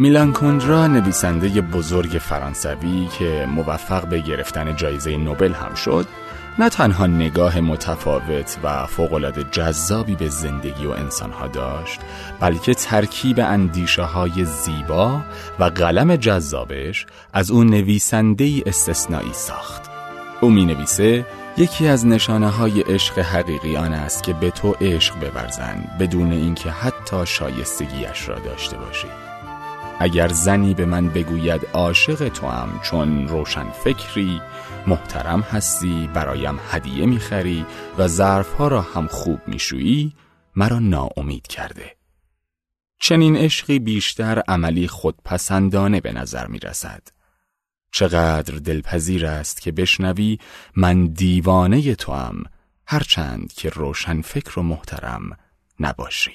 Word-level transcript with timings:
میلان 0.00 0.32
کندرا 0.32 0.86
نویسنده 0.86 1.60
بزرگ 1.60 2.10
فرانسوی 2.10 3.08
که 3.18 3.46
موفق 3.48 4.06
به 4.06 4.20
گرفتن 4.20 4.76
جایزه 4.76 5.16
نوبل 5.16 5.52
هم 5.52 5.74
شد 5.74 6.06
نه 6.58 6.68
تنها 6.68 7.06
نگاه 7.06 7.60
متفاوت 7.60 8.58
و 8.62 8.86
فوقالعاده 8.86 9.44
جذابی 9.50 10.14
به 10.14 10.28
زندگی 10.28 10.86
و 10.86 10.90
انسانها 10.90 11.46
داشت 11.46 12.00
بلکه 12.40 12.74
ترکیب 12.74 13.40
اندیشه 13.40 14.02
های 14.02 14.44
زیبا 14.44 15.20
و 15.58 15.64
قلم 15.64 16.16
جذابش 16.16 17.06
از 17.32 17.50
اون 17.50 17.66
نویسنده 17.66 18.44
ای 18.44 18.62
استثنایی 18.66 19.32
ساخت. 19.32 19.82
او 20.40 20.50
می 20.50 20.64
نویسه 20.64 21.26
یکی 21.56 21.86
از 21.86 22.06
نشانه 22.06 22.48
های 22.48 22.80
عشق 22.80 23.18
حقیقی 23.18 23.76
آن 23.76 23.92
است 23.92 24.22
که 24.22 24.32
به 24.32 24.50
تو 24.50 24.76
عشق 24.80 25.14
بورزند 25.14 25.96
بدون 26.00 26.32
اینکه 26.32 26.70
حتی 26.70 27.26
شایستگیش 27.26 28.28
را 28.28 28.38
داشته 28.38 28.76
باشی. 28.76 29.08
اگر 30.02 30.28
زنی 30.28 30.74
به 30.74 30.84
من 30.84 31.08
بگوید 31.08 31.66
عاشق 31.72 32.28
تو 32.28 32.46
هم 32.46 32.80
چون 32.82 33.28
روشن 33.28 33.70
فکری 33.70 34.40
محترم 34.86 35.40
هستی 35.40 36.10
برایم 36.14 36.60
هدیه 36.70 37.06
می‌خری 37.06 37.66
و 37.98 38.08
ظرفها 38.08 38.68
را 38.68 38.82
هم 38.82 39.06
خوب 39.06 39.40
میشویی 39.46 40.14
مرا 40.56 40.78
ناامید 40.78 41.46
کرده 41.46 41.96
چنین 43.00 43.36
عشقی 43.36 43.78
بیشتر 43.78 44.42
عملی 44.48 44.88
خودپسندانه 44.88 46.00
به 46.00 46.12
نظر 46.12 46.46
می 46.46 46.58
رسد. 46.58 47.02
چقدر 47.92 48.54
دلپذیر 48.54 49.26
است 49.26 49.60
که 49.60 49.72
بشنوی 49.72 50.38
من 50.76 51.06
دیوانه 51.06 51.94
تو 51.94 52.12
هم 52.12 52.44
هرچند 52.86 53.52
که 53.52 53.68
روشن 53.68 54.20
فکر 54.20 54.58
و 54.58 54.62
محترم 54.62 55.36
نباشی. 55.80 56.34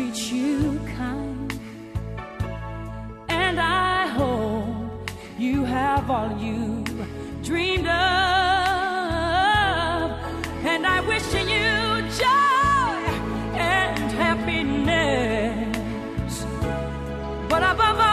treat 0.00 0.32
you 0.32 0.80
kind. 0.96 1.60
And 3.28 3.60
I 3.60 4.06
hope 4.06 5.10
you 5.38 5.64
have 5.64 6.10
all 6.10 6.36
you 6.38 6.84
dreamed 7.42 7.86
of. 7.86 7.92
And 10.64 10.86
I 10.86 11.00
wish 11.06 11.26
you 11.34 12.02
joy 12.22 13.02
and 13.58 14.12
happiness. 14.12 15.76
But 17.48 17.62
above 17.62 18.00
all, 18.00 18.09